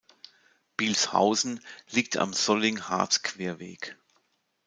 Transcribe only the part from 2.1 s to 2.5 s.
am